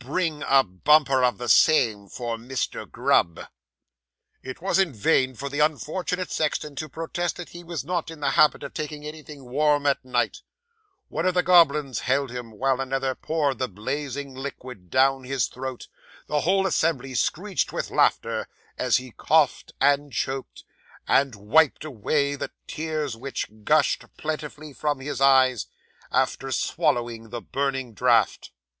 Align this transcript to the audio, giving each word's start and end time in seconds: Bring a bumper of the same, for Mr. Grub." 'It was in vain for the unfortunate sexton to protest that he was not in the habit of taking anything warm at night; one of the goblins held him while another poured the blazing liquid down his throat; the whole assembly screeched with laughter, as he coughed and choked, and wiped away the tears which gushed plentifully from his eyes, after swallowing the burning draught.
Bring 0.00 0.42
a 0.48 0.64
bumper 0.64 1.22
of 1.22 1.38
the 1.38 1.48
same, 1.48 2.08
for 2.08 2.36
Mr. 2.36 2.84
Grub." 2.90 3.46
'It 4.42 4.60
was 4.60 4.76
in 4.80 4.92
vain 4.92 5.36
for 5.36 5.48
the 5.48 5.60
unfortunate 5.60 6.32
sexton 6.32 6.74
to 6.74 6.88
protest 6.88 7.36
that 7.36 7.50
he 7.50 7.62
was 7.62 7.84
not 7.84 8.10
in 8.10 8.18
the 8.18 8.30
habit 8.30 8.64
of 8.64 8.74
taking 8.74 9.06
anything 9.06 9.44
warm 9.44 9.86
at 9.86 10.04
night; 10.04 10.42
one 11.06 11.24
of 11.24 11.34
the 11.34 11.44
goblins 11.44 12.00
held 12.00 12.32
him 12.32 12.50
while 12.58 12.80
another 12.80 13.14
poured 13.14 13.60
the 13.60 13.68
blazing 13.68 14.34
liquid 14.34 14.90
down 14.90 15.22
his 15.22 15.46
throat; 15.46 15.86
the 16.26 16.40
whole 16.40 16.66
assembly 16.66 17.14
screeched 17.14 17.72
with 17.72 17.92
laughter, 17.92 18.48
as 18.76 18.96
he 18.96 19.12
coughed 19.12 19.70
and 19.80 20.12
choked, 20.12 20.64
and 21.06 21.36
wiped 21.36 21.84
away 21.84 22.34
the 22.34 22.50
tears 22.66 23.16
which 23.16 23.46
gushed 23.62 24.04
plentifully 24.16 24.72
from 24.72 24.98
his 24.98 25.20
eyes, 25.20 25.68
after 26.10 26.50
swallowing 26.50 27.28
the 27.28 27.40
burning 27.40 27.92
draught. 27.94 28.50